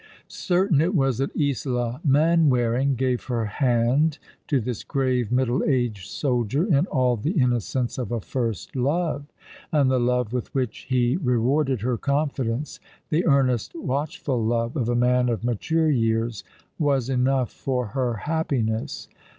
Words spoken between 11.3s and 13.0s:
warded her confidence,